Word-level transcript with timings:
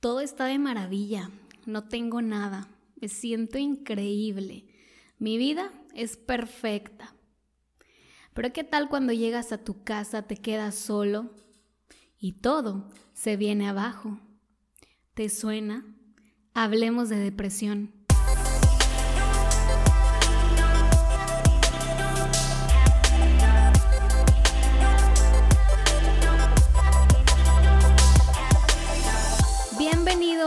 Todo 0.00 0.20
está 0.22 0.46
de 0.46 0.58
maravilla, 0.58 1.30
no 1.66 1.84
tengo 1.84 2.22
nada, 2.22 2.68
me 2.96 3.08
siento 3.08 3.58
increíble, 3.58 4.64
mi 5.18 5.36
vida 5.36 5.70
es 5.94 6.16
perfecta. 6.16 7.14
Pero 8.32 8.50
¿qué 8.54 8.64
tal 8.64 8.88
cuando 8.88 9.12
llegas 9.12 9.52
a 9.52 9.62
tu 9.62 9.84
casa, 9.84 10.22
te 10.22 10.36
quedas 10.36 10.74
solo 10.74 11.30
y 12.18 12.32
todo 12.32 12.88
se 13.12 13.36
viene 13.36 13.68
abajo? 13.68 14.18
¿Te 15.12 15.28
suena? 15.28 15.84
Hablemos 16.54 17.10
de 17.10 17.16
depresión. 17.16 17.92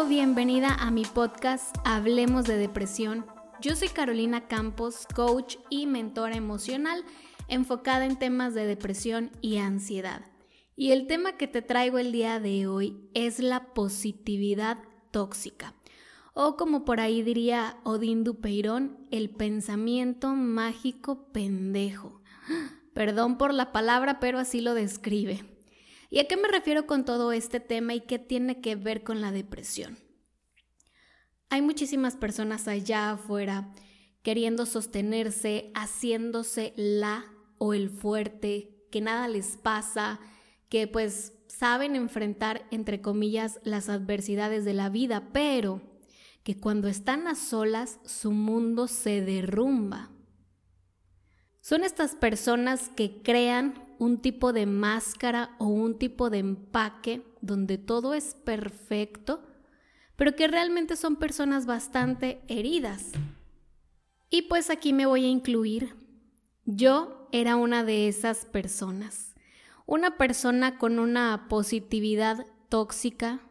Bienvenida 0.02 0.74
a 0.74 0.92
mi 0.92 1.06
podcast 1.06 1.78
Hablemos 1.86 2.46
de 2.46 2.58
Depresión. 2.58 3.26
Yo 3.62 3.76
soy 3.76 3.88
Carolina 3.88 4.48
Campos, 4.48 5.08
coach 5.16 5.58
y 5.70 5.86
mentora 5.86 6.36
emocional 6.36 7.06
enfocada 7.48 8.06
en 8.06 8.18
temas 8.18 8.54
de 8.54 8.66
depresión 8.66 9.32
y 9.40 9.60
ansiedad. 9.60 10.26
Y 10.76 10.92
el 10.92 11.08
tema 11.08 11.38
que 11.38 11.48
te 11.48 11.62
traigo 11.62 12.00
el 12.00 12.12
día 12.12 12.40
de 12.40 12.68
hoy 12.68 13.08
es 13.14 13.40
la 13.40 13.74
positividad 13.74 14.80
tóxica. 15.12 15.74
O 16.34 16.58
como 16.58 16.84
por 16.84 17.00
ahí 17.00 17.22
diría 17.22 17.78
Odín 17.84 18.26
Dupeirón, 18.26 19.08
el 19.12 19.30
pensamiento 19.30 20.34
mágico 20.34 21.32
pendejo. 21.32 22.20
Perdón 22.94 23.38
por 23.38 23.54
la 23.54 23.72
palabra, 23.72 24.20
pero 24.20 24.40
así 24.40 24.60
lo 24.60 24.74
describe. 24.74 25.53
¿Y 26.14 26.20
a 26.20 26.28
qué 26.28 26.38
me 26.38 26.48
refiero 26.48 26.86
con 26.86 27.06
todo 27.06 27.32
este 27.32 27.60
tema 27.60 27.96
y 27.96 28.02
qué 28.02 28.20
tiene 28.20 28.62
que 28.62 28.76
ver 28.76 29.02
con 29.04 29.20
la 29.20 29.32
depresión? 29.32 29.98
Hay 31.50 31.64
muchísimas 31.64 32.16
personas 32.18 32.68
allá 32.68 33.10
afuera 33.10 33.74
queriendo 34.22 34.68
sostenerse, 34.68 35.72
haciéndose 35.74 36.76
la 36.78 37.26
o 37.58 37.74
el 37.74 37.90
fuerte, 37.90 38.86
que 38.92 39.02
nada 39.02 39.28
les 39.28 39.58
pasa, 39.58 40.20
que 40.70 40.88
pues 40.88 41.34
saben 41.48 41.96
enfrentar, 41.96 42.68
entre 42.70 43.02
comillas, 43.02 43.60
las 43.64 43.90
adversidades 43.90 44.66
de 44.66 44.76
la 44.76 44.90
vida, 44.90 45.30
pero 45.34 45.82
que 46.44 46.60
cuando 46.60 46.90
están 46.90 47.28
a 47.28 47.34
solas 47.34 48.00
su 48.06 48.34
mundo 48.34 48.88
se 48.88 49.22
derrumba. 49.22 50.12
Son 51.60 51.84
estas 51.84 52.14
personas 52.14 52.90
que 52.90 53.24
crean 53.24 53.93
un 54.00 54.22
tipo 54.22 54.54
de 54.54 54.66
máscara 54.66 55.56
o 55.60 55.66
un 55.66 55.98
tipo 55.98 56.30
de 56.30 56.40
empaque 56.40 57.22
donde 57.42 57.78
todo 57.78 58.14
es 58.14 58.36
perfecto, 58.36 59.44
pero 60.16 60.36
que 60.36 60.48
realmente 60.48 60.96
son 60.96 61.16
personas 61.16 61.66
bastante 61.66 62.42
heridas. 62.48 63.12
Y 64.30 64.44
pues 64.44 64.70
aquí 64.70 64.94
me 64.94 65.06
voy 65.06 65.26
a 65.26 65.30
incluir. 65.30 65.96
Yo 66.66 67.28
era 67.32 67.56
una 67.56 67.84
de 67.84 68.08
esas 68.08 68.46
personas. 68.46 69.36
Una 69.86 70.18
persona 70.18 70.78
con 70.78 71.00
una 71.00 71.48
positividad 71.50 72.46
tóxica 72.70 73.42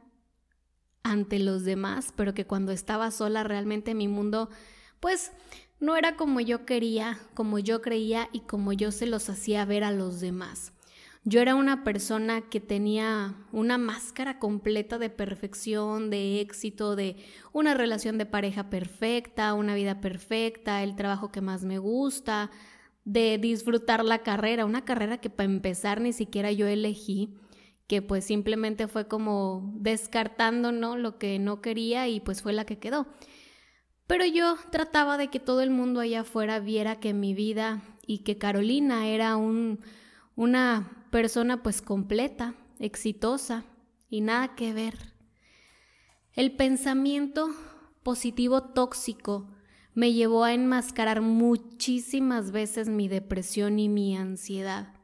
ante 1.02 1.38
los 1.38 1.64
demás, 1.64 2.12
pero 2.16 2.32
que 2.32 2.46
cuando 2.46 2.72
estaba 2.72 3.10
sola 3.10 3.44
realmente 3.44 3.94
mi 3.94 4.08
mundo 4.08 4.48
pues 5.02 5.32
no 5.82 5.96
era 5.96 6.14
como 6.14 6.40
yo 6.40 6.64
quería, 6.64 7.18
como 7.34 7.58
yo 7.58 7.82
creía 7.82 8.28
y 8.32 8.40
como 8.40 8.72
yo 8.72 8.92
se 8.92 9.04
los 9.04 9.28
hacía 9.28 9.64
ver 9.64 9.82
a 9.82 9.90
los 9.90 10.20
demás. 10.20 10.72
Yo 11.24 11.40
era 11.40 11.56
una 11.56 11.82
persona 11.82 12.42
que 12.42 12.60
tenía 12.60 13.34
una 13.50 13.78
máscara 13.78 14.38
completa 14.38 14.98
de 14.98 15.10
perfección, 15.10 16.08
de 16.08 16.40
éxito, 16.40 16.94
de 16.94 17.16
una 17.52 17.74
relación 17.74 18.16
de 18.16 18.26
pareja 18.26 18.70
perfecta, 18.70 19.54
una 19.54 19.74
vida 19.74 20.00
perfecta, 20.00 20.84
el 20.84 20.94
trabajo 20.94 21.32
que 21.32 21.40
más 21.40 21.64
me 21.64 21.78
gusta, 21.78 22.52
de 23.04 23.38
disfrutar 23.38 24.04
la 24.04 24.22
carrera, 24.22 24.64
una 24.64 24.84
carrera 24.84 25.18
que 25.18 25.30
para 25.30 25.50
empezar 25.50 26.00
ni 26.00 26.12
siquiera 26.12 26.52
yo 26.52 26.68
elegí, 26.68 27.34
que 27.88 28.02
pues 28.02 28.24
simplemente 28.24 28.86
fue 28.86 29.08
como 29.08 29.72
descartando 29.74 30.70
¿no? 30.70 30.96
lo 30.96 31.18
que 31.18 31.40
no 31.40 31.60
quería 31.60 32.06
y 32.06 32.20
pues 32.20 32.40
fue 32.40 32.52
la 32.52 32.64
que 32.66 32.78
quedó. 32.78 33.08
Pero 34.06 34.26
yo 34.26 34.56
trataba 34.70 35.16
de 35.16 35.28
que 35.28 35.40
todo 35.40 35.60
el 35.62 35.70
mundo 35.70 36.00
allá 36.00 36.20
afuera 36.20 36.58
viera 36.58 37.00
que 37.00 37.14
mi 37.14 37.34
vida 37.34 37.82
y 38.06 38.18
que 38.18 38.38
Carolina 38.38 39.08
era 39.08 39.36
un, 39.36 39.80
una 40.36 41.06
persona 41.10 41.62
pues 41.62 41.82
completa, 41.82 42.54
exitosa 42.78 43.64
y 44.10 44.20
nada 44.20 44.54
que 44.54 44.72
ver. 44.72 45.12
El 46.34 46.56
pensamiento 46.56 47.50
positivo 48.02 48.62
tóxico 48.62 49.48
me 49.94 50.12
llevó 50.12 50.44
a 50.44 50.54
enmascarar 50.54 51.20
muchísimas 51.20 52.50
veces 52.50 52.88
mi 52.88 53.08
depresión 53.08 53.78
y 53.78 53.88
mi 53.88 54.16
ansiedad. 54.16 54.94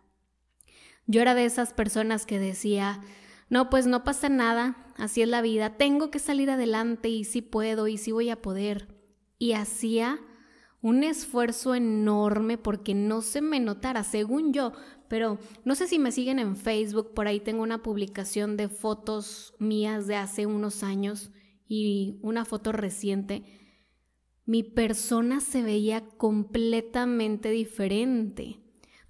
Yo 1.06 1.20
era 1.22 1.34
de 1.34 1.44
esas 1.44 1.72
personas 1.72 2.26
que 2.26 2.38
decía, 2.38 3.00
no, 3.48 3.70
pues 3.70 3.86
no 3.86 4.04
pasa 4.04 4.28
nada, 4.28 4.92
así 4.96 5.22
es 5.22 5.28
la 5.28 5.42
vida, 5.42 5.76
tengo 5.76 6.10
que 6.10 6.18
salir 6.18 6.50
adelante 6.50 7.08
y 7.08 7.24
sí 7.24 7.42
puedo 7.42 7.88
y 7.88 7.96
sí 7.96 8.12
voy 8.12 8.30
a 8.30 8.42
poder 8.42 8.88
y 9.38 9.52
hacía 9.52 10.20
un 10.80 11.02
esfuerzo 11.02 11.74
enorme 11.74 12.58
porque 12.58 12.94
no 12.94 13.20
se 13.22 13.40
me 13.40 13.60
notara, 13.60 14.04
según 14.04 14.52
yo, 14.52 14.72
pero 15.08 15.38
no 15.64 15.74
sé 15.74 15.88
si 15.88 15.98
me 15.98 16.12
siguen 16.12 16.38
en 16.38 16.56
Facebook, 16.56 17.14
por 17.14 17.26
ahí 17.26 17.40
tengo 17.40 17.62
una 17.62 17.82
publicación 17.82 18.56
de 18.56 18.68
fotos 18.68 19.54
mías 19.58 20.06
de 20.06 20.16
hace 20.16 20.46
unos 20.46 20.82
años 20.82 21.30
y 21.66 22.18
una 22.22 22.44
foto 22.44 22.72
reciente. 22.72 23.44
Mi 24.44 24.62
persona 24.62 25.40
se 25.40 25.62
veía 25.62 26.06
completamente 26.16 27.50
diferente. 27.50 28.60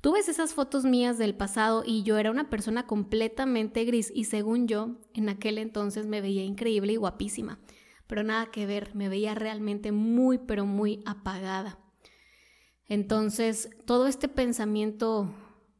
Tú 0.00 0.12
ves 0.12 0.28
esas 0.28 0.54
fotos 0.54 0.84
mías 0.84 1.19
del 1.19 1.34
pasado 1.34 1.82
y 1.84 2.03
yo 2.03 2.19
era 2.19 2.31
una 2.31 2.50
persona 2.50 2.86
completamente 2.86 3.84
gris 3.84 4.12
y 4.14 4.25
según 4.25 4.69
yo, 4.69 4.98
en 5.14 5.28
aquel 5.28 5.59
entonces 5.59 6.06
me 6.06 6.20
veía 6.20 6.44
increíble 6.44 6.92
y 6.92 6.97
guapísima 6.97 7.59
pero 8.08 8.25
nada 8.25 8.47
que 8.47 8.66
ver, 8.66 8.94
me 8.94 9.08
veía 9.08 9.37
realmente 9.37 9.92
muy, 9.92 10.38
pero 10.38 10.66
muy 10.66 11.03
apagada. 11.04 11.78
Entonces, 12.87 13.69
todo 13.84 14.06
este 14.08 14.28
pensamiento 14.28 15.32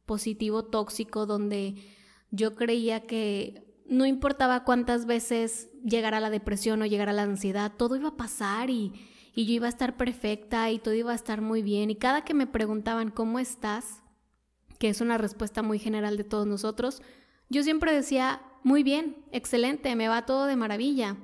positivo 0.05 0.63
tóxico 0.63 1.25
donde 1.25 1.75
yo 2.29 2.55
creía 2.55 3.01
que 3.01 3.81
no 3.87 4.05
importaba 4.05 4.63
cuántas 4.63 5.07
veces 5.07 5.71
llegara 5.83 6.19
la 6.19 6.29
depresión 6.29 6.83
o 6.83 6.85
llegara 6.85 7.13
la 7.13 7.23
ansiedad, 7.23 7.73
todo 7.75 7.95
iba 7.95 8.09
a 8.09 8.17
pasar 8.17 8.69
y, 8.69 8.93
y 9.33 9.47
yo 9.47 9.53
iba 9.53 9.65
a 9.65 9.69
estar 9.69 9.97
perfecta 9.97 10.69
y 10.69 10.77
todo 10.77 10.93
iba 10.93 11.11
a 11.11 11.15
estar 11.15 11.41
muy 11.41 11.63
bien. 11.63 11.89
Y 11.89 11.95
cada 11.95 12.23
que 12.23 12.35
me 12.35 12.45
preguntaban, 12.45 13.09
¿cómo 13.09 13.39
estás? 13.39 14.03
Que 14.79 14.89
es 14.89 15.01
una 15.01 15.17
respuesta 15.17 15.61
muy 15.61 15.77
general 15.77 16.17
de 16.17 16.23
todos 16.23 16.47
nosotros, 16.47 17.01
yo 17.49 17.63
siempre 17.63 17.93
decía, 17.93 18.41
muy 18.63 18.83
bien, 18.83 19.17
excelente, 19.31 19.95
me 19.95 20.07
va 20.07 20.25
todo 20.25 20.45
de 20.45 20.55
maravilla. 20.55 21.17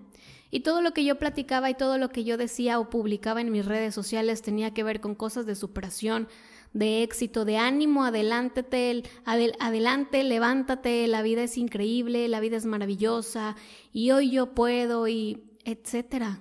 Y 0.51 0.61
todo 0.61 0.81
lo 0.81 0.93
que 0.93 1.03
yo 1.03 1.17
platicaba 1.17 1.69
y 1.69 1.73
todo 1.73 1.97
lo 1.97 2.09
que 2.09 2.23
yo 2.23 2.37
decía 2.37 2.79
o 2.79 2.89
publicaba 2.89 3.41
en 3.41 3.51
mis 3.51 3.65
redes 3.65 3.93
sociales 3.93 4.41
tenía 4.41 4.73
que 4.73 4.83
ver 4.83 5.01
con 5.01 5.15
cosas 5.15 5.45
de 5.45 5.55
superación, 5.55 6.27
de 6.71 7.03
éxito, 7.03 7.45
de 7.45 7.57
ánimo, 7.57 8.05
adelántate, 8.05 9.03
adelante, 9.25 10.23
levántate, 10.23 11.07
la 11.07 11.21
vida 11.21 11.43
es 11.43 11.57
increíble, 11.57 12.27
la 12.27 12.39
vida 12.39 12.57
es 12.57 12.65
maravillosa 12.65 13.55
y 13.91 14.11
hoy 14.11 14.31
yo 14.31 14.53
puedo 14.53 15.07
y 15.07 15.57
etcétera. 15.63 16.39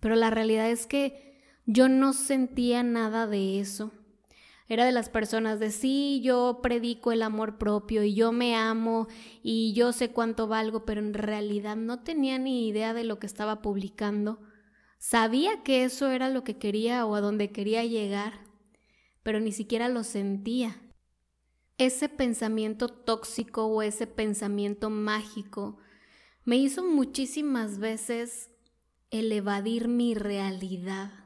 Pero 0.00 0.16
la 0.16 0.30
realidad 0.30 0.70
es 0.70 0.86
que 0.86 1.40
yo 1.66 1.88
no 1.88 2.12
sentía 2.12 2.82
nada 2.82 3.26
de 3.26 3.60
eso. 3.60 3.92
Era 4.74 4.86
de 4.86 4.90
las 4.90 5.08
personas 5.08 5.60
de 5.60 5.70
sí, 5.70 6.20
yo 6.20 6.58
predico 6.60 7.12
el 7.12 7.22
amor 7.22 7.58
propio 7.58 8.02
y 8.02 8.12
yo 8.12 8.32
me 8.32 8.56
amo 8.56 9.06
y 9.40 9.72
yo 9.72 9.92
sé 9.92 10.10
cuánto 10.10 10.48
valgo, 10.48 10.84
pero 10.84 11.00
en 11.00 11.14
realidad 11.14 11.76
no 11.76 12.02
tenía 12.02 12.40
ni 12.40 12.66
idea 12.66 12.92
de 12.92 13.04
lo 13.04 13.20
que 13.20 13.28
estaba 13.28 13.62
publicando. 13.62 14.40
Sabía 14.98 15.62
que 15.62 15.84
eso 15.84 16.10
era 16.10 16.28
lo 16.28 16.42
que 16.42 16.58
quería 16.58 17.06
o 17.06 17.14
a 17.14 17.20
dónde 17.20 17.52
quería 17.52 17.84
llegar, 17.84 18.40
pero 19.22 19.38
ni 19.38 19.52
siquiera 19.52 19.88
lo 19.88 20.02
sentía. 20.02 20.82
Ese 21.78 22.08
pensamiento 22.08 22.88
tóxico 22.88 23.66
o 23.66 23.80
ese 23.80 24.08
pensamiento 24.08 24.90
mágico 24.90 25.78
me 26.42 26.56
hizo 26.56 26.82
muchísimas 26.84 27.78
veces 27.78 28.50
el 29.12 29.30
evadir 29.30 29.86
mi 29.86 30.16
realidad 30.16 31.23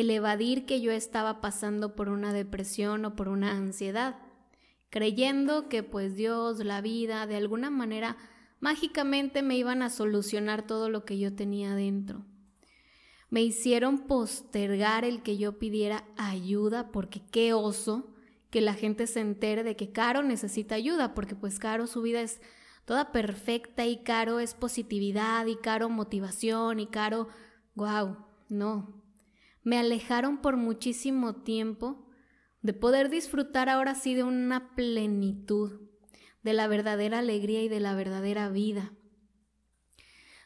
el 0.00 0.10
evadir 0.10 0.66
que 0.66 0.82
yo 0.82 0.92
estaba 0.92 1.40
pasando 1.40 1.96
por 1.96 2.10
una 2.10 2.34
depresión 2.34 3.06
o 3.06 3.16
por 3.16 3.28
una 3.28 3.52
ansiedad, 3.52 4.18
creyendo 4.90 5.70
que 5.70 5.82
pues 5.82 6.16
Dios, 6.16 6.62
la 6.62 6.82
vida, 6.82 7.26
de 7.26 7.36
alguna 7.36 7.70
manera 7.70 8.18
mágicamente 8.60 9.40
me 9.40 9.56
iban 9.56 9.80
a 9.80 9.88
solucionar 9.88 10.66
todo 10.66 10.90
lo 10.90 11.06
que 11.06 11.18
yo 11.18 11.34
tenía 11.34 11.74
dentro. 11.74 12.26
Me 13.30 13.40
hicieron 13.42 14.00
postergar 14.00 15.06
el 15.06 15.22
que 15.22 15.38
yo 15.38 15.58
pidiera 15.58 16.04
ayuda 16.18 16.92
porque 16.92 17.22
qué 17.30 17.54
oso 17.54 18.12
que 18.50 18.60
la 18.60 18.74
gente 18.74 19.06
se 19.06 19.20
entere 19.20 19.62
de 19.62 19.76
que 19.76 19.92
Caro 19.92 20.22
necesita 20.22 20.74
ayuda, 20.74 21.14
porque 21.14 21.34
pues 21.34 21.58
Caro 21.58 21.86
su 21.86 22.02
vida 22.02 22.20
es 22.20 22.42
toda 22.84 23.12
perfecta 23.12 23.86
y 23.86 24.02
Caro 24.02 24.40
es 24.40 24.52
positividad 24.52 25.46
y 25.46 25.56
Caro 25.56 25.88
motivación 25.88 26.80
y 26.80 26.86
Caro, 26.86 27.28
wow, 27.74 28.18
no. 28.50 29.05
Me 29.66 29.78
alejaron 29.78 30.38
por 30.38 30.56
muchísimo 30.56 31.42
tiempo 31.42 32.06
de 32.62 32.72
poder 32.72 33.10
disfrutar 33.10 33.68
ahora 33.68 33.96
sí 33.96 34.14
de 34.14 34.22
una 34.22 34.76
plenitud, 34.76 35.80
de 36.44 36.52
la 36.52 36.68
verdadera 36.68 37.18
alegría 37.18 37.64
y 37.64 37.68
de 37.68 37.80
la 37.80 37.96
verdadera 37.96 38.48
vida. 38.48 38.92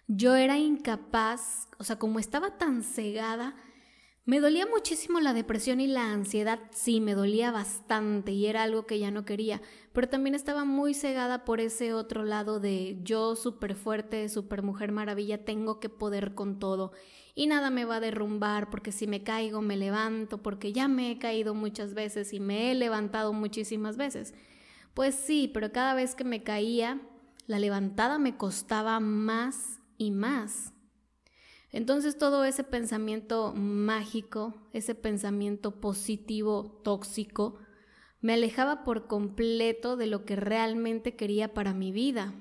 Yo 0.06 0.37
era 0.37 0.56
incapaz, 0.56 1.69
o 1.78 1.84
sea, 1.84 1.99
como 1.99 2.19
estaba 2.19 2.56
tan 2.56 2.82
cegada, 2.82 3.56
me 4.25 4.40
dolía 4.40 4.67
muchísimo 4.67 5.19
la 5.19 5.32
depresión 5.32 5.81
y 5.81 5.87
la 5.87 6.12
ansiedad, 6.12 6.61
sí, 6.72 7.00
me 7.00 7.14
dolía 7.14 7.50
bastante 7.50 8.32
y 8.32 8.46
era 8.46 8.62
algo 8.62 8.87
que 8.87 8.99
ya 8.99 9.11
no 9.11 9.25
quería, 9.25 9.61
pero 9.93 10.08
también 10.08 10.34
estaba 10.34 10.64
muy 10.64 10.94
cegada 10.94 11.44
por 11.44 11.61
ese 11.61 11.94
otro 11.94 12.25
lado 12.25 12.61
de 12.61 12.99
yo 13.02 13.34
súper 13.34 13.75
fuerte, 13.75 14.28
súper 14.28 14.62
mujer 14.62 14.93
maravilla, 14.93 15.44
tengo 15.44 15.81
que 15.81 15.88
poder 15.88 16.34
con 16.34 16.58
todo 16.58 16.93
y 17.34 17.46
nada 17.46 17.70
me 17.70 17.84
va 17.84 17.96
a 17.96 18.00
derrumbar 18.00 18.70
porque 18.70 18.93
si 18.93 19.06
me 19.06 19.22
caigo 19.22 19.62
me 19.62 19.76
levanto, 19.76 20.43
porque 20.43 20.72
ya 20.72 20.88
me 20.88 21.11
he 21.11 21.19
caído 21.19 21.55
muchas 21.55 21.94
veces 21.94 22.32
y 22.32 22.40
me 22.40 22.70
he 22.70 22.75
levantado 22.75 23.32
muchísimas 23.32 23.96
veces. 23.96 24.34
Pues 24.94 25.14
sí, 25.14 25.50
pero 25.52 25.72
cada 25.72 25.94
vez 25.94 26.14
que 26.14 26.25
me 26.25 26.43
caía, 26.43 27.00
la 27.46 27.58
levantada 27.58 28.19
me 28.19 28.37
costaba 28.37 29.00
más 29.00 29.81
y 29.96 30.11
más. 30.11 30.72
Entonces 31.72 32.19
todo 32.19 32.44
ese 32.44 32.64
pensamiento 32.64 33.52
mágico, 33.55 34.55
ese 34.72 34.94
pensamiento 34.94 35.81
positivo, 35.81 36.81
tóxico, 36.82 37.58
me 38.20 38.34
alejaba 38.34 38.84
por 38.84 39.06
completo 39.06 39.96
de 39.96 40.06
lo 40.06 40.25
que 40.25 40.37
realmente 40.37 41.17
quería 41.17 41.55
para 41.55 41.72
mi 41.72 41.93
vida. 41.93 42.34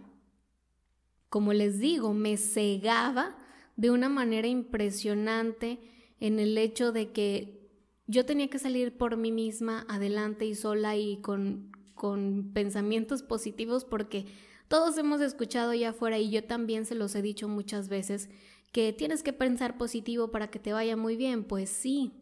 Como 1.29 1.53
les 1.53 1.79
digo, 1.79 2.13
me 2.13 2.37
cegaba 2.37 3.37
de 3.75 3.91
una 3.91 4.09
manera 4.09 4.47
impresionante 4.47 5.79
en 6.19 6.39
el 6.39 6.57
hecho 6.57 6.91
de 6.91 7.11
que 7.11 7.69
yo 8.07 8.25
tenía 8.25 8.49
que 8.49 8.59
salir 8.59 8.97
por 8.97 9.15
mí 9.15 9.31
misma 9.31 9.85
adelante 9.87 10.45
y 10.45 10.55
sola 10.55 10.97
y 10.97 11.21
con, 11.21 11.71
con 11.93 12.51
pensamientos 12.53 13.21
positivos 13.21 13.85
porque 13.85 14.25
todos 14.67 14.97
hemos 14.97 15.21
escuchado 15.21 15.73
ya 15.73 15.89
afuera 15.89 16.17
y 16.17 16.29
yo 16.29 16.43
también 16.43 16.85
se 16.85 16.95
los 16.95 17.15
he 17.15 17.21
dicho 17.21 17.47
muchas 17.47 17.87
veces 17.87 18.29
que 18.71 18.93
tienes 18.93 19.23
que 19.23 19.33
pensar 19.33 19.77
positivo 19.77 20.31
para 20.31 20.49
que 20.49 20.59
te 20.59 20.73
vaya 20.73 20.95
muy 20.95 21.15
bien, 21.15 21.43
pues 21.43 21.69
sí, 21.69 22.13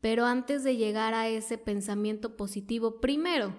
pero 0.00 0.26
antes 0.26 0.64
de 0.64 0.76
llegar 0.76 1.14
a 1.14 1.28
ese 1.28 1.58
pensamiento 1.58 2.36
positivo, 2.36 3.00
primero, 3.00 3.54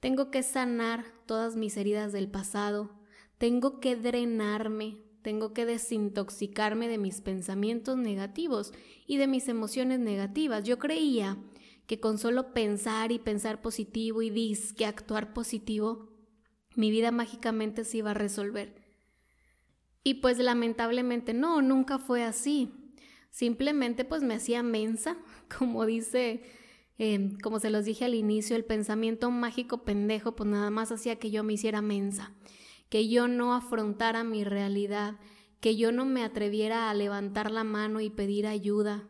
tengo 0.00 0.30
que 0.30 0.42
sanar 0.42 1.04
todas 1.26 1.56
mis 1.56 1.76
heridas 1.76 2.12
del 2.12 2.30
pasado, 2.30 2.90
tengo 3.38 3.80
que 3.80 3.96
drenarme, 3.96 4.98
tengo 5.22 5.52
que 5.52 5.66
desintoxicarme 5.66 6.86
de 6.86 6.98
mis 6.98 7.20
pensamientos 7.20 7.96
negativos 7.96 8.72
y 9.06 9.16
de 9.16 9.26
mis 9.26 9.48
emociones 9.48 9.98
negativas. 9.98 10.64
Yo 10.64 10.78
creía 10.78 11.38
que 11.86 11.98
con 11.98 12.18
solo 12.18 12.52
pensar 12.52 13.10
y 13.10 13.18
pensar 13.18 13.62
positivo 13.62 14.22
y 14.22 14.54
que 14.76 14.86
actuar 14.86 15.32
positivo, 15.32 16.10
mi 16.74 16.90
vida 16.90 17.10
mágicamente 17.10 17.84
se 17.84 17.98
iba 17.98 18.10
a 18.10 18.14
resolver. 18.14 18.85
Y 20.06 20.14
pues 20.14 20.38
lamentablemente 20.38 21.34
no, 21.34 21.60
nunca 21.62 21.98
fue 21.98 22.22
así. 22.22 22.70
Simplemente 23.32 24.04
pues 24.04 24.22
me 24.22 24.34
hacía 24.34 24.62
mensa, 24.62 25.16
como 25.58 25.84
dice, 25.84 26.44
em, 26.96 27.36
como 27.40 27.58
se 27.58 27.70
los 27.70 27.84
dije 27.84 28.04
al 28.04 28.14
inicio, 28.14 28.54
el 28.54 28.64
pensamiento 28.64 29.32
mágico 29.32 29.82
pendejo 29.82 30.36
pues 30.36 30.48
nada 30.48 30.70
más 30.70 30.92
hacía 30.92 31.18
que 31.18 31.32
yo 31.32 31.42
me 31.42 31.54
hiciera 31.54 31.82
mensa, 31.82 32.32
que 32.88 33.08
yo 33.08 33.26
no 33.26 33.52
afrontara 33.52 34.22
mi 34.22 34.44
realidad, 34.44 35.18
que 35.58 35.74
yo 35.74 35.90
no 35.90 36.04
me 36.04 36.22
atreviera 36.22 36.88
a 36.88 36.94
levantar 36.94 37.50
la 37.50 37.64
mano 37.64 38.00
y 38.00 38.08
pedir 38.08 38.46
ayuda. 38.46 39.08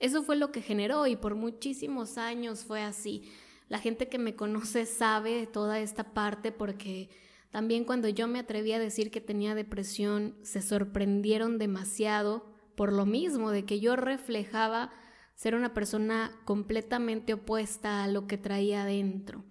Eso 0.00 0.24
fue 0.24 0.34
lo 0.34 0.50
que 0.50 0.62
generó 0.62 1.06
y 1.06 1.14
por 1.14 1.36
muchísimos 1.36 2.18
años 2.18 2.64
fue 2.64 2.82
así. 2.82 3.30
La 3.68 3.78
gente 3.78 4.08
que 4.08 4.18
me 4.18 4.34
conoce 4.34 4.84
sabe 4.84 5.46
toda 5.46 5.78
esta 5.78 6.12
parte 6.12 6.50
porque 6.50 7.08
también 7.50 7.84
cuando 7.84 8.08
yo 8.08 8.28
me 8.28 8.38
atreví 8.38 8.72
a 8.72 8.78
decir 8.78 9.10
que 9.10 9.20
tenía 9.20 9.54
depresión, 9.54 10.36
se 10.42 10.60
sorprendieron 10.60 11.58
demasiado 11.58 12.46
por 12.76 12.92
lo 12.92 13.06
mismo, 13.06 13.50
de 13.50 13.64
que 13.64 13.80
yo 13.80 13.96
reflejaba 13.96 14.92
ser 15.34 15.54
una 15.54 15.74
persona 15.74 16.30
completamente 16.44 17.34
opuesta 17.34 18.04
a 18.04 18.08
lo 18.08 18.26
que 18.26 18.38
traía 18.38 18.82
adentro. 18.82 19.44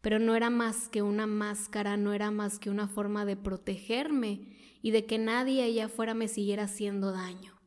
Pero 0.00 0.18
no 0.18 0.34
era 0.34 0.50
más 0.50 0.88
que 0.88 1.02
una 1.02 1.26
máscara, 1.26 1.96
no 1.96 2.12
era 2.12 2.30
más 2.30 2.58
que 2.58 2.70
una 2.70 2.88
forma 2.88 3.24
de 3.24 3.36
protegerme 3.36 4.56
y 4.82 4.90
de 4.90 5.06
que 5.06 5.18
nadie 5.18 5.62
allá 5.62 5.84
afuera 5.84 6.14
me 6.14 6.26
siguiera 6.26 6.64
haciendo 6.64 7.12
daño. 7.12 7.60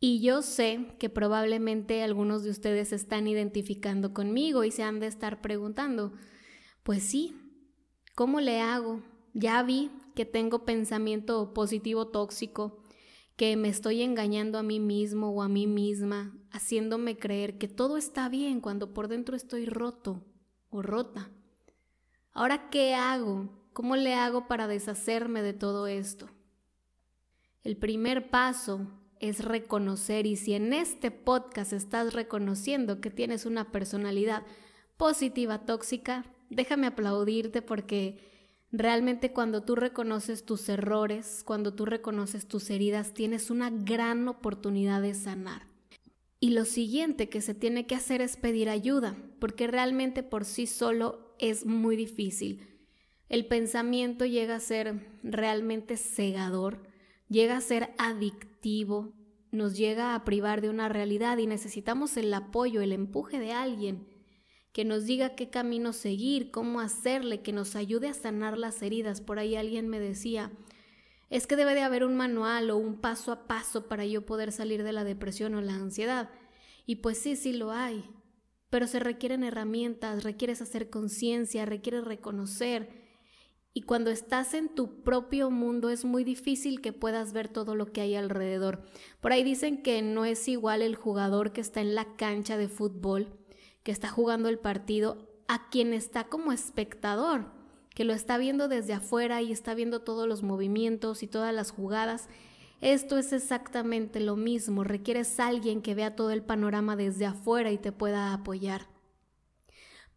Y 0.00 0.20
yo 0.20 0.42
sé 0.42 0.96
que 0.98 1.08
probablemente 1.08 2.02
algunos 2.02 2.42
de 2.42 2.50
ustedes 2.50 2.88
se 2.88 2.96
están 2.96 3.28
identificando 3.28 4.12
conmigo 4.12 4.64
y 4.64 4.70
se 4.70 4.82
han 4.82 5.00
de 5.00 5.06
estar 5.06 5.40
preguntando, 5.40 6.12
pues 6.82 7.02
sí, 7.02 7.45
¿Cómo 8.16 8.40
le 8.40 8.62
hago? 8.62 9.02
Ya 9.34 9.62
vi 9.62 9.90
que 10.14 10.24
tengo 10.24 10.64
pensamiento 10.64 11.52
positivo 11.52 12.08
tóxico, 12.08 12.82
que 13.36 13.58
me 13.58 13.68
estoy 13.68 14.00
engañando 14.00 14.56
a 14.56 14.62
mí 14.62 14.80
mismo 14.80 15.28
o 15.32 15.42
a 15.42 15.50
mí 15.50 15.66
misma, 15.66 16.34
haciéndome 16.50 17.18
creer 17.18 17.58
que 17.58 17.68
todo 17.68 17.98
está 17.98 18.30
bien 18.30 18.62
cuando 18.62 18.94
por 18.94 19.08
dentro 19.08 19.36
estoy 19.36 19.66
roto 19.66 20.24
o 20.70 20.80
rota. 20.80 21.30
Ahora, 22.32 22.70
¿qué 22.70 22.94
hago? 22.94 23.50
¿Cómo 23.74 23.96
le 23.96 24.14
hago 24.14 24.48
para 24.48 24.66
deshacerme 24.66 25.42
de 25.42 25.52
todo 25.52 25.86
esto? 25.86 26.30
El 27.64 27.76
primer 27.76 28.30
paso 28.30 28.86
es 29.20 29.44
reconocer 29.44 30.24
y 30.24 30.36
si 30.36 30.54
en 30.54 30.72
este 30.72 31.10
podcast 31.10 31.74
estás 31.74 32.14
reconociendo 32.14 33.02
que 33.02 33.10
tienes 33.10 33.44
una 33.44 33.70
personalidad 33.72 34.42
positiva 34.96 35.66
tóxica, 35.66 36.24
déjame 36.50 36.86
aplaudirte 36.86 37.62
porque 37.62 38.18
realmente 38.72 39.32
cuando 39.32 39.62
tú 39.62 39.74
reconoces 39.74 40.44
tus 40.44 40.68
errores, 40.68 41.42
cuando 41.44 41.74
tú 41.74 41.84
reconoces 41.86 42.46
tus 42.46 42.70
heridas, 42.70 43.14
tienes 43.14 43.50
una 43.50 43.70
gran 43.70 44.28
oportunidad 44.28 45.02
de 45.02 45.14
sanar. 45.14 45.66
Y 46.40 46.50
lo 46.50 46.64
siguiente 46.64 47.28
que 47.28 47.40
se 47.40 47.54
tiene 47.54 47.86
que 47.86 47.94
hacer 47.94 48.20
es 48.20 48.36
pedir 48.36 48.68
ayuda, 48.68 49.16
porque 49.38 49.66
realmente 49.66 50.22
por 50.22 50.44
sí 50.44 50.66
solo 50.66 51.34
es 51.38 51.64
muy 51.64 51.96
difícil. 51.96 52.66
El 53.28 53.46
pensamiento 53.46 54.24
llega 54.26 54.56
a 54.56 54.60
ser 54.60 55.08
realmente 55.22 55.96
cegador, 55.96 56.82
llega 57.28 57.56
a 57.56 57.60
ser 57.60 57.94
adictivo, 57.98 59.14
nos 59.50 59.76
llega 59.76 60.14
a 60.14 60.24
privar 60.24 60.60
de 60.60 60.68
una 60.68 60.88
realidad 60.88 61.38
y 61.38 61.46
necesitamos 61.46 62.16
el 62.16 62.32
apoyo, 62.34 62.82
el 62.82 62.92
empuje 62.92 63.38
de 63.38 63.52
alguien 63.52 64.06
que 64.76 64.84
nos 64.84 65.06
diga 65.06 65.30
qué 65.30 65.48
camino 65.48 65.94
seguir, 65.94 66.50
cómo 66.50 66.80
hacerle, 66.80 67.40
que 67.40 67.50
nos 67.50 67.76
ayude 67.76 68.08
a 68.08 68.12
sanar 68.12 68.58
las 68.58 68.82
heridas. 68.82 69.22
Por 69.22 69.38
ahí 69.38 69.56
alguien 69.56 69.88
me 69.88 69.98
decía, 69.98 70.52
es 71.30 71.46
que 71.46 71.56
debe 71.56 71.72
de 71.72 71.80
haber 71.80 72.04
un 72.04 72.14
manual 72.14 72.68
o 72.68 72.76
un 72.76 73.00
paso 73.00 73.32
a 73.32 73.46
paso 73.46 73.88
para 73.88 74.04
yo 74.04 74.26
poder 74.26 74.52
salir 74.52 74.82
de 74.82 74.92
la 74.92 75.02
depresión 75.02 75.54
o 75.54 75.62
la 75.62 75.72
ansiedad. 75.72 76.28
Y 76.84 76.96
pues 76.96 77.16
sí, 77.16 77.36
sí 77.36 77.54
lo 77.54 77.72
hay, 77.72 78.04
pero 78.68 78.86
se 78.86 78.98
requieren 78.98 79.44
herramientas, 79.44 80.24
requieres 80.24 80.60
hacer 80.60 80.90
conciencia, 80.90 81.64
requieres 81.64 82.04
reconocer. 82.04 82.90
Y 83.72 83.80
cuando 83.80 84.10
estás 84.10 84.52
en 84.52 84.68
tu 84.68 85.02
propio 85.02 85.50
mundo 85.50 85.88
es 85.88 86.04
muy 86.04 86.22
difícil 86.22 86.82
que 86.82 86.92
puedas 86.92 87.32
ver 87.32 87.48
todo 87.48 87.76
lo 87.76 87.86
que 87.92 88.02
hay 88.02 88.14
alrededor. 88.14 88.82
Por 89.22 89.32
ahí 89.32 89.42
dicen 89.42 89.82
que 89.82 90.02
no 90.02 90.26
es 90.26 90.46
igual 90.48 90.82
el 90.82 90.96
jugador 90.96 91.54
que 91.54 91.62
está 91.62 91.80
en 91.80 91.94
la 91.94 92.14
cancha 92.16 92.58
de 92.58 92.68
fútbol 92.68 93.38
que 93.86 93.92
está 93.92 94.08
jugando 94.08 94.48
el 94.48 94.58
partido 94.58 95.16
a 95.46 95.70
quien 95.70 95.92
está 95.92 96.24
como 96.24 96.50
espectador, 96.50 97.52
que 97.94 98.02
lo 98.02 98.14
está 98.14 98.36
viendo 98.36 98.66
desde 98.66 98.94
afuera 98.94 99.42
y 99.42 99.52
está 99.52 99.74
viendo 99.74 100.00
todos 100.00 100.26
los 100.26 100.42
movimientos 100.42 101.22
y 101.22 101.28
todas 101.28 101.54
las 101.54 101.70
jugadas. 101.70 102.28
Esto 102.80 103.16
es 103.16 103.32
exactamente 103.32 104.18
lo 104.18 104.34
mismo, 104.34 104.82
requieres 104.82 105.38
a 105.38 105.46
alguien 105.46 105.82
que 105.82 105.94
vea 105.94 106.16
todo 106.16 106.32
el 106.32 106.42
panorama 106.42 106.96
desde 106.96 107.26
afuera 107.26 107.70
y 107.70 107.78
te 107.78 107.92
pueda 107.92 108.32
apoyar. 108.32 108.88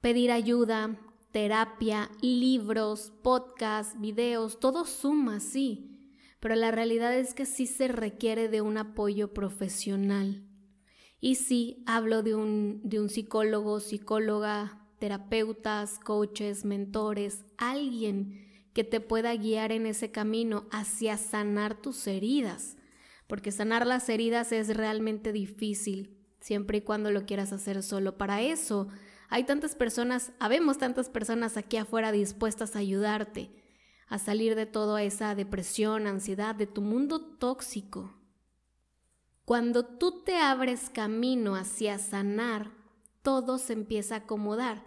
Pedir 0.02 0.32
ayuda, 0.32 1.00
terapia, 1.32 2.10
libros, 2.22 3.14
podcasts, 3.22 4.02
videos, 4.02 4.60
todo 4.60 4.84
suma, 4.86 5.40
sí, 5.42 6.10
pero 6.40 6.56
la 6.56 6.72
realidad 6.72 7.16
es 7.16 7.36
que 7.36 7.46
sí 7.46 7.68
se 7.68 7.88
requiere 7.88 8.50
de 8.50 8.62
un 8.62 8.80
apoyo 8.80 9.32
profesional. 9.32 10.49
Y 11.22 11.36
sí, 11.36 11.84
hablo 11.86 12.24
de 12.24 12.36
un, 12.36 12.82
de 12.84 13.00
un 13.00 13.10
psicólogo, 13.10 13.80
psicóloga, 13.80 14.80
terapeutas, 15.00 16.00
coaches, 16.00 16.66
mentores, 16.66 17.44
alguien 17.58 18.48
que 18.74 18.84
te 18.84 19.02
pueda 19.02 19.36
guiar 19.36 19.72
en 19.72 19.86
ese 19.86 20.12
camino 20.12 20.68
hacia 20.72 21.18
sanar 21.18 21.82
tus 21.82 22.08
heridas, 22.08 22.78
porque 23.28 23.52
sanar 23.52 23.86
las 23.86 24.08
heridas 24.10 24.52
es 24.52 24.76
realmente 24.76 25.34
difícil, 25.34 26.18
siempre 26.40 26.78
y 26.78 26.82
cuando 26.82 27.12
lo 27.12 27.26
quieras 27.26 27.52
hacer 27.52 27.84
solo. 27.84 28.18
Para 28.18 28.42
eso 28.42 28.88
hay 29.30 29.44
tantas 29.44 29.76
personas, 29.76 30.32
habemos 30.40 30.78
tantas 30.78 31.10
personas 31.10 31.58
aquí 31.58 31.78
afuera 31.78 32.12
dispuestas 32.12 32.76
a 32.76 32.80
ayudarte, 32.80 33.52
a 34.08 34.20
salir 34.20 34.56
de 34.56 34.66
toda 34.66 35.04
esa 35.04 35.36
depresión, 35.36 36.08
ansiedad, 36.08 36.56
de 36.56 36.68
tu 36.68 36.82
mundo 36.82 37.22
tóxico. 37.22 38.19
Cuando 39.50 39.84
tú 39.84 40.24
te 40.24 40.36
abres 40.36 40.92
camino 40.92 41.56
hacia 41.56 41.98
sanar, 41.98 42.72
todo 43.24 43.58
se 43.58 43.74
empieza 43.74 44.14
a 44.14 44.18
acomodar. 44.20 44.86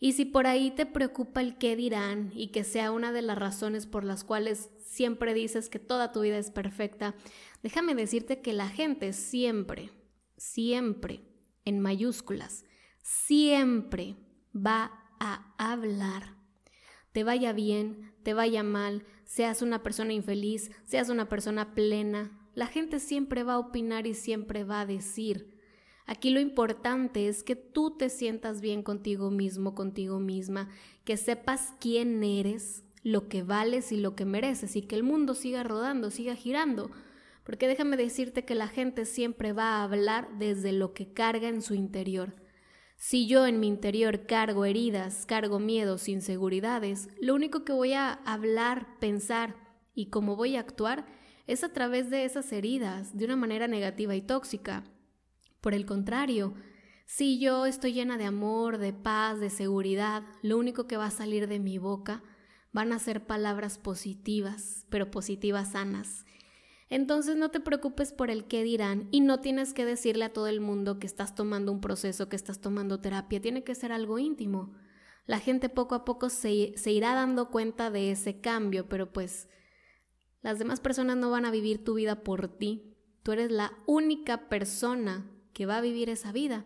Y 0.00 0.14
si 0.14 0.24
por 0.24 0.48
ahí 0.48 0.72
te 0.72 0.84
preocupa 0.84 1.40
el 1.40 1.58
qué 1.58 1.76
dirán 1.76 2.32
y 2.34 2.48
que 2.48 2.64
sea 2.64 2.90
una 2.90 3.12
de 3.12 3.22
las 3.22 3.38
razones 3.38 3.86
por 3.86 4.02
las 4.02 4.24
cuales 4.24 4.68
siempre 4.84 5.32
dices 5.32 5.68
que 5.68 5.78
toda 5.78 6.10
tu 6.10 6.22
vida 6.22 6.38
es 6.38 6.50
perfecta, 6.50 7.14
déjame 7.62 7.94
decirte 7.94 8.42
que 8.42 8.52
la 8.52 8.68
gente 8.68 9.12
siempre, 9.12 9.92
siempre, 10.36 11.22
en 11.64 11.78
mayúsculas, 11.78 12.64
siempre 13.02 14.16
va 14.52 14.90
a 15.20 15.54
hablar. 15.56 16.34
Te 17.12 17.22
vaya 17.22 17.52
bien, 17.52 18.12
te 18.24 18.34
vaya 18.34 18.64
mal, 18.64 19.06
seas 19.22 19.62
una 19.62 19.84
persona 19.84 20.12
infeliz, 20.12 20.72
seas 20.84 21.10
una 21.10 21.28
persona 21.28 21.76
plena, 21.76 22.39
la 22.54 22.66
gente 22.66 23.00
siempre 23.00 23.42
va 23.42 23.54
a 23.54 23.58
opinar 23.58 24.06
y 24.06 24.14
siempre 24.14 24.64
va 24.64 24.80
a 24.80 24.86
decir. 24.86 25.58
Aquí 26.06 26.30
lo 26.30 26.40
importante 26.40 27.28
es 27.28 27.44
que 27.44 27.54
tú 27.54 27.96
te 27.96 28.08
sientas 28.08 28.60
bien 28.60 28.82
contigo 28.82 29.30
mismo, 29.30 29.74
contigo 29.74 30.18
misma, 30.18 30.68
que 31.04 31.16
sepas 31.16 31.74
quién 31.78 32.24
eres, 32.24 32.82
lo 33.02 33.28
que 33.28 33.42
vales 33.42 33.92
y 33.92 33.96
lo 33.96 34.14
que 34.14 34.24
mereces 34.24 34.76
y 34.76 34.82
que 34.82 34.96
el 34.96 35.02
mundo 35.02 35.34
siga 35.34 35.62
rodando, 35.62 36.10
siga 36.10 36.34
girando. 36.34 36.90
Porque 37.44 37.68
déjame 37.68 37.96
decirte 37.96 38.44
que 38.44 38.54
la 38.54 38.68
gente 38.68 39.04
siempre 39.04 39.52
va 39.52 39.76
a 39.76 39.84
hablar 39.84 40.28
desde 40.38 40.72
lo 40.72 40.92
que 40.92 41.12
carga 41.12 41.48
en 41.48 41.62
su 41.62 41.74
interior. 41.74 42.34
Si 42.96 43.26
yo 43.26 43.46
en 43.46 43.60
mi 43.60 43.68
interior 43.68 44.26
cargo 44.26 44.66
heridas, 44.66 45.24
cargo 45.24 45.58
miedos, 45.58 46.08
inseguridades, 46.08 47.08
lo 47.20 47.34
único 47.34 47.64
que 47.64 47.72
voy 47.72 47.94
a 47.94 48.12
hablar, 48.12 48.98
pensar 48.98 49.56
y 49.94 50.10
cómo 50.10 50.36
voy 50.36 50.56
a 50.56 50.60
actuar 50.60 51.06
es 51.50 51.64
a 51.64 51.72
través 51.72 52.10
de 52.10 52.24
esas 52.24 52.52
heridas, 52.52 53.16
de 53.16 53.24
una 53.24 53.34
manera 53.34 53.66
negativa 53.66 54.14
y 54.14 54.22
tóxica. 54.22 54.84
Por 55.60 55.74
el 55.74 55.84
contrario, 55.84 56.54
si 57.06 57.40
yo 57.40 57.66
estoy 57.66 57.92
llena 57.92 58.16
de 58.16 58.24
amor, 58.24 58.78
de 58.78 58.92
paz, 58.92 59.40
de 59.40 59.50
seguridad, 59.50 60.22
lo 60.42 60.58
único 60.58 60.86
que 60.86 60.96
va 60.96 61.06
a 61.06 61.10
salir 61.10 61.48
de 61.48 61.58
mi 61.58 61.78
boca 61.78 62.22
van 62.72 62.92
a 62.92 63.00
ser 63.00 63.26
palabras 63.26 63.78
positivas, 63.78 64.86
pero 64.90 65.10
positivas 65.10 65.72
sanas, 65.72 66.24
entonces 66.88 67.36
no 67.36 67.50
te 67.50 67.58
preocupes 67.58 68.12
por 68.12 68.30
el 68.30 68.46
qué 68.46 68.62
dirán 68.62 69.08
y 69.10 69.20
no 69.20 69.40
tienes 69.40 69.74
que 69.74 69.84
decirle 69.84 70.26
a 70.26 70.32
todo 70.32 70.46
el 70.46 70.60
mundo 70.60 70.98
que 70.98 71.06
estás 71.06 71.34
tomando 71.34 71.72
un 71.72 71.80
proceso, 71.80 72.28
que 72.28 72.36
estás 72.36 72.60
tomando 72.60 73.00
terapia, 73.00 73.40
tiene 73.40 73.64
que 73.64 73.74
ser 73.76 73.90
algo 73.90 74.18
íntimo. 74.18 74.72
La 75.26 75.40
gente 75.40 75.68
poco 75.68 75.96
a 75.96 76.04
poco 76.04 76.30
se, 76.30 76.74
se 76.76 76.92
irá 76.92 77.14
dando 77.14 77.50
cuenta 77.50 77.90
de 77.90 78.12
ese 78.12 78.40
cambio, 78.40 78.88
pero 78.88 79.12
pues 79.12 79.48
las 80.42 80.58
demás 80.58 80.80
personas 80.80 81.16
no 81.16 81.30
van 81.30 81.44
a 81.44 81.50
vivir 81.50 81.84
tu 81.84 81.94
vida 81.94 82.22
por 82.22 82.48
ti. 82.48 82.96
Tú 83.22 83.32
eres 83.32 83.50
la 83.50 83.76
única 83.86 84.48
persona 84.48 85.30
que 85.52 85.66
va 85.66 85.76
a 85.78 85.82
vivir 85.82 86.08
esa 86.08 86.32
vida. 86.32 86.64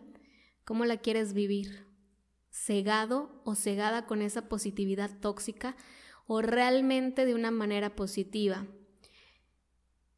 ¿Cómo 0.63 0.85
la 0.85 0.97
quieres 0.97 1.33
vivir? 1.33 1.85
¿Cegado 2.49 3.41
o 3.43 3.55
cegada 3.55 4.05
con 4.05 4.21
esa 4.21 4.47
positividad 4.47 5.19
tóxica 5.19 5.75
o 6.25 6.41
realmente 6.41 7.25
de 7.25 7.35
una 7.35 7.51
manera 7.51 7.95
positiva? 7.95 8.65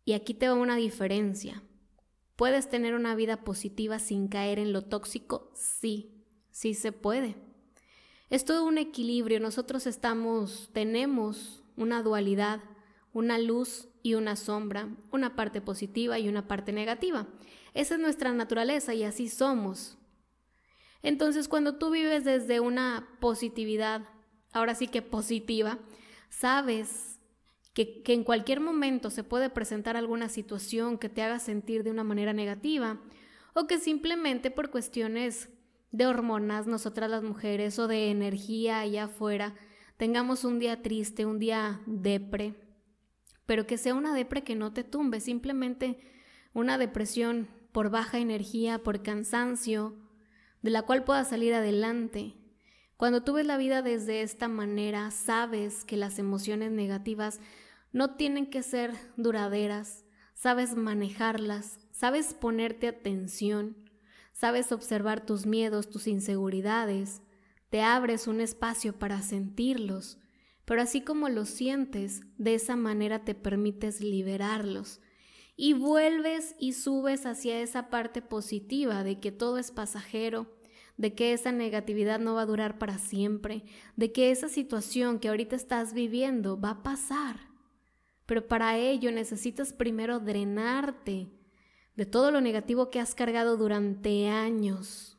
Y 0.06 0.14
aquí 0.14 0.34
te 0.34 0.48
va 0.48 0.54
una 0.54 0.76
diferencia. 0.76 1.64
¿Puedes 2.36 2.70
tener 2.70 2.94
una 2.94 3.16
vida 3.16 3.44
positiva 3.44 3.98
sin 3.98 4.28
caer 4.28 4.60
en 4.60 4.72
lo 4.72 4.84
tóxico? 4.84 5.52
Sí, 5.56 6.24
sí 6.52 6.76
se 6.76 6.92
puede. 6.92 7.36
Es 8.30 8.46
todo 8.46 8.64
un 8.66 8.78
equilibrio. 8.78 9.40
Nosotros 9.40 9.88
estamos, 9.88 10.70
tenemos 10.72 11.64
una 11.76 12.04
dualidad, 12.04 12.62
una 13.18 13.40
luz 13.40 13.90
y 14.04 14.14
una 14.14 14.36
sombra, 14.36 14.90
una 15.12 15.36
parte 15.36 15.60
positiva 15.60 16.20
y 16.20 16.30
una 16.30 16.48
parte 16.48 16.72
negativa. 16.72 17.26
Esa 17.74 17.96
es 17.96 18.00
nuestra 18.00 18.32
naturaleza 18.32 18.94
y 18.94 19.04
así 19.04 19.28
somos. 19.28 19.98
Entonces, 21.02 21.48
cuando 21.48 21.78
tú 21.78 21.90
vives 21.90 22.24
desde 22.26 22.60
una 22.60 23.10
positividad, 23.20 24.04
ahora 24.52 24.76
sí 24.76 24.88
que 24.88 25.02
positiva, 25.02 25.80
sabes 26.30 27.20
que, 27.74 28.04
en 28.06 28.24
cualquier 28.24 28.60
momento 28.60 29.10
se 29.10 29.24
puede 29.24 29.50
presentar 29.50 29.98
alguna 29.98 30.30
situación 30.30 31.00
que 31.00 31.10
te 31.10 31.24
haga 31.24 31.40
sentir 31.40 31.84
de 31.84 31.90
una 31.90 32.04
manera 32.04 32.34
negativa 32.34 33.02
o 33.56 33.66
que 33.66 33.80
simplemente 33.80 34.52
por 34.52 34.70
cuestiones 34.70 35.50
de 35.90 36.06
hormonas, 36.06 36.68
nosotras 36.68 37.10
las 37.10 37.24
mujeres, 37.24 37.80
o 37.80 37.88
de 37.88 38.12
energía 38.12 38.82
allá 38.82 39.06
afuera, 39.06 39.56
tengamos 39.98 40.44
un 40.44 40.60
día 40.60 40.84
triste, 40.84 41.26
un 41.26 41.40
día 41.40 41.82
depre, 41.88 42.67
pero 43.48 43.66
que 43.66 43.80
sea 43.80 43.96
una 43.96 44.14
depre 44.14 44.44
que 44.44 44.56
no 44.56 44.72
te 44.74 44.84
tumbe, 44.84 45.20
simplemente 45.20 46.00
una 46.54 46.78
depresión 46.78 47.48
por 47.72 47.90
baja 47.90 48.20
energía, 48.20 48.84
por 48.84 49.02
cansancio, 49.02 49.96
de 50.62 50.70
la 50.70 50.84
cual 50.84 51.04
puedas 51.04 51.30
salir 51.30 51.54
adelante. 51.54 52.36
Cuando 52.98 53.24
tú 53.24 53.34
ves 53.34 53.46
la 53.46 53.58
vida 53.58 53.82
desde 53.82 54.22
esta 54.22 54.48
manera, 54.48 55.12
sabes 55.12 55.86
que 55.86 55.98
las 55.98 56.20
emociones 56.20 56.72
negativas 56.72 57.40
no 57.92 58.16
tienen 58.16 58.50
que 58.50 58.64
ser 58.64 58.94
duraderas, 59.16 60.04
sabes 60.34 60.76
manejarlas, 60.76 61.80
sabes 61.92 62.34
ponerte 62.34 62.88
atención, 62.88 63.78
sabes 64.34 64.72
observar 64.72 65.26
tus 65.26 65.46
miedos, 65.46 65.90
tus 65.90 66.08
inseguridades, 66.08 67.22
te 67.70 67.82
abres 67.82 68.28
un 68.28 68.42
espacio 68.42 68.98
para 68.98 69.22
sentirlos, 69.22 70.18
pero 70.68 70.82
así 70.82 71.00
como 71.00 71.30
los 71.30 71.48
sientes, 71.48 72.24
de 72.38 72.54
esa 72.54 72.76
manera 72.76 73.24
te 73.24 73.34
permites 73.36 74.02
liberarlos. 74.02 75.00
Y 75.56 75.72
vuelves 75.72 76.56
y 76.60 76.74
subes 76.74 77.26
hacia 77.26 77.62
esa 77.62 77.90
parte 77.90 78.22
positiva 78.22 79.06
de 79.06 79.18
que 79.22 79.32
todo 79.32 79.60
es 79.60 79.72
pasajero, 79.72 80.58
de 80.98 81.16
que 81.16 81.32
esa 81.32 81.54
negatividad 81.54 82.20
no 82.20 82.36
va 82.36 82.42
a 82.42 82.46
durar 82.46 82.80
para 82.80 82.98
siempre, 82.98 83.64
de 83.96 84.12
que 84.12 84.30
esa 84.30 84.50
situación 84.50 85.20
que 85.20 85.30
ahorita 85.30 85.56
estás 85.56 85.94
viviendo 85.94 86.60
va 86.60 86.72
a 86.72 86.84
pasar. 86.84 87.38
Pero 88.26 88.46
para 88.46 88.78
ello 88.78 89.10
necesitas 89.14 89.72
primero 89.72 90.20
drenarte 90.20 91.32
de 91.96 92.06
todo 92.06 92.30
lo 92.30 92.42
negativo 92.42 92.90
que 92.90 93.00
has 93.00 93.16
cargado 93.16 93.56
durante 93.56 94.28
años. 94.28 95.18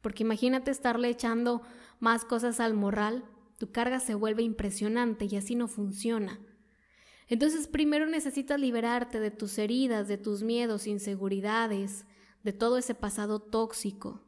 Porque 0.00 0.24
imagínate 0.24 0.72
estarle 0.72 1.08
echando 1.08 1.62
más 2.00 2.24
cosas 2.24 2.58
al 2.58 2.74
morral, 2.74 3.24
tu 3.58 3.72
carga 3.72 4.00
se 4.00 4.14
vuelve 4.14 4.42
impresionante 4.42 5.26
y 5.26 5.36
así 5.36 5.54
no 5.54 5.68
funciona. 5.68 6.40
Entonces 7.26 7.66
primero 7.66 8.06
necesitas 8.06 8.58
liberarte 8.58 9.20
de 9.20 9.30
tus 9.30 9.58
heridas, 9.58 10.08
de 10.08 10.16
tus 10.16 10.42
miedos, 10.42 10.86
inseguridades, 10.86 12.06
de 12.42 12.52
todo 12.52 12.78
ese 12.78 12.94
pasado 12.94 13.40
tóxico, 13.40 14.22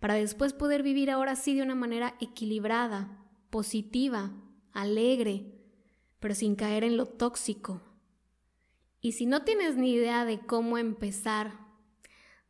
para 0.00 0.14
después 0.14 0.52
poder 0.52 0.82
vivir 0.82 1.10
ahora 1.10 1.36
sí 1.36 1.54
de 1.54 1.62
una 1.62 1.74
manera 1.74 2.16
equilibrada, 2.20 3.18
positiva, 3.50 4.32
alegre, 4.72 5.52
pero 6.20 6.34
sin 6.34 6.54
caer 6.54 6.84
en 6.84 6.96
lo 6.96 7.06
tóxico. 7.06 7.82
Y 9.00 9.12
si 9.12 9.26
no 9.26 9.42
tienes 9.42 9.76
ni 9.76 9.92
idea 9.92 10.24
de 10.24 10.38
cómo 10.38 10.78
empezar, 10.78 11.58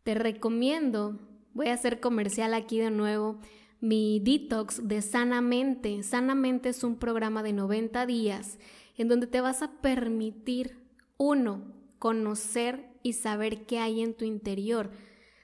te 0.02 0.14
recomiendo, 0.14 1.18
voy 1.54 1.68
a 1.68 1.74
hacer 1.74 1.98
comercial 1.98 2.54
aquí 2.54 2.78
de 2.78 2.90
nuevo, 2.90 3.40
mi 3.82 4.20
detox 4.20 4.86
de 4.86 5.02
Sanamente. 5.02 6.04
Sanamente 6.04 6.68
es 6.68 6.84
un 6.84 6.96
programa 6.96 7.42
de 7.42 7.52
90 7.52 8.06
días 8.06 8.58
en 8.96 9.08
donde 9.08 9.26
te 9.26 9.40
vas 9.40 9.60
a 9.60 9.80
permitir, 9.80 10.78
uno, 11.18 11.74
conocer 11.98 12.88
y 13.02 13.14
saber 13.14 13.66
qué 13.66 13.80
hay 13.80 14.00
en 14.00 14.14
tu 14.14 14.24
interior, 14.24 14.90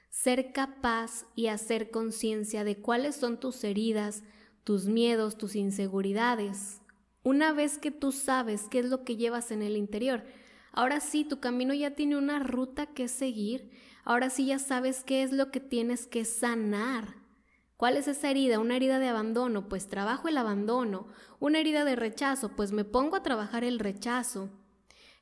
ser 0.09 0.53
capaz 0.53 1.25
y 1.35 1.47
hacer 1.47 1.91
conciencia 1.91 2.63
de 2.63 2.77
cuáles 2.77 3.17
son 3.17 3.39
tus 3.39 3.63
heridas, 3.63 4.23
tus 4.63 4.85
miedos, 4.85 5.37
tus 5.37 5.55
inseguridades, 5.55 6.81
una 7.23 7.51
vez 7.51 7.77
que 7.77 7.91
tú 7.91 8.13
sabes 8.13 8.67
qué 8.69 8.79
es 8.79 8.85
lo 8.85 9.03
que 9.03 9.17
llevas 9.17 9.51
en 9.51 9.61
el 9.61 9.75
interior, 9.75 10.23
ahora 10.71 11.01
sí, 11.01 11.25
tu 11.25 11.41
camino 11.41 11.73
ya 11.73 11.91
tiene 11.91 12.17
una 12.17 12.39
ruta 12.39 12.85
que 12.85 13.09
seguir, 13.09 13.69
ahora 14.05 14.29
sí 14.29 14.45
ya 14.45 14.59
sabes 14.59 15.03
qué 15.03 15.23
es 15.23 15.33
lo 15.33 15.51
que 15.51 15.59
tienes 15.59 16.07
que 16.07 16.23
sanar. 16.23 17.18
¿Cuál 17.79 17.95
es 17.95 18.09
esa 18.09 18.29
herida? 18.29 18.59
Una 18.59 18.75
herida 18.75 18.99
de 18.99 19.07
abandono, 19.07 19.69
pues 19.69 19.87
trabajo 19.87 20.27
el 20.27 20.37
abandono. 20.37 21.07
Una 21.39 21.61
herida 21.61 21.85
de 21.85 21.95
rechazo, 21.95 22.49
pues 22.49 22.73
me 22.73 22.83
pongo 22.83 23.15
a 23.15 23.23
trabajar 23.23 23.63
el 23.63 23.79
rechazo. 23.79 24.49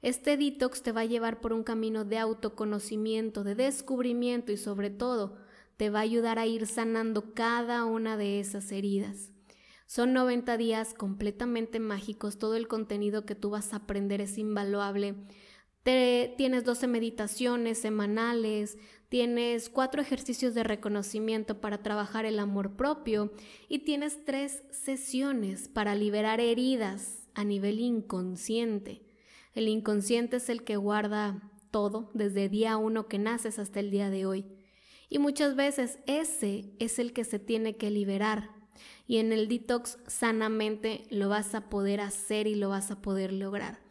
Este 0.01 0.37
detox 0.37 0.81
te 0.81 0.91
va 0.91 1.01
a 1.01 1.05
llevar 1.05 1.39
por 1.39 1.53
un 1.53 1.61
camino 1.61 2.03
de 2.03 2.17
autoconocimiento, 2.17 3.43
de 3.43 3.53
descubrimiento 3.53 4.51
y 4.51 4.57
sobre 4.57 4.89
todo 4.89 5.37
te 5.77 5.91
va 5.91 5.99
a 5.99 6.01
ayudar 6.01 6.39
a 6.39 6.47
ir 6.47 6.65
sanando 6.65 7.35
cada 7.35 7.85
una 7.85 8.17
de 8.17 8.39
esas 8.39 8.71
heridas. 8.71 9.29
Son 9.85 10.13
90 10.13 10.57
días 10.57 10.95
completamente 10.95 11.79
mágicos, 11.79 12.39
todo 12.39 12.55
el 12.55 12.67
contenido 12.67 13.23
que 13.23 13.35
tú 13.35 13.51
vas 13.51 13.71
a 13.71 13.75
aprender 13.75 14.19
es 14.19 14.35
invaluable. 14.39 15.13
Tienes 16.37 16.65
12 16.65 16.87
meditaciones 16.87 17.77
semanales, 17.77 18.77
tienes 19.07 19.69
cuatro 19.69 20.01
ejercicios 20.01 20.53
de 20.53 20.63
reconocimiento 20.63 21.61
para 21.61 21.81
trabajar 21.81 22.25
el 22.25 22.39
amor 22.39 22.75
propio 22.75 23.31
y 23.69 23.79
tienes 23.79 24.25
tres 24.25 24.63
sesiones 24.71 25.69
para 25.69 25.95
liberar 25.95 26.41
heridas 26.41 27.29
a 27.35 27.45
nivel 27.45 27.79
inconsciente. 27.79 29.01
El 29.53 29.69
inconsciente 29.69 30.37
es 30.37 30.49
el 30.49 30.63
que 30.63 30.75
guarda 30.75 31.51
todo 31.71 32.11
desde 32.13 32.49
día 32.49 32.75
uno 32.75 33.07
que 33.07 33.17
naces 33.17 33.57
hasta 33.57 33.79
el 33.79 33.89
día 33.89 34.09
de 34.09 34.25
hoy. 34.25 34.45
Y 35.09 35.19
muchas 35.19 35.55
veces 35.55 35.99
ese 36.05 36.73
es 36.79 36.99
el 36.99 37.13
que 37.13 37.23
se 37.23 37.39
tiene 37.39 37.77
que 37.77 37.91
liberar. 37.91 38.49
Y 39.07 39.17
en 39.17 39.31
el 39.31 39.47
detox 39.47 39.99
sanamente 40.05 41.05
lo 41.09 41.29
vas 41.29 41.55
a 41.55 41.69
poder 41.69 42.01
hacer 42.01 42.45
y 42.45 42.55
lo 42.55 42.69
vas 42.69 42.91
a 42.91 43.01
poder 43.01 43.31
lograr. 43.31 43.86